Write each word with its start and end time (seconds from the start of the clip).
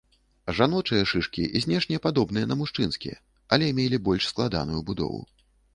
Жаночыя 0.59 1.03
шышкі 1.11 1.43
знешне 1.65 2.01
падобныя 2.07 2.49
на 2.53 2.59
мужчынскія, 2.63 3.15
але 3.55 3.73
мелі 3.83 4.05
больш 4.11 4.23
складаную 4.35 4.79
будову. 4.91 5.27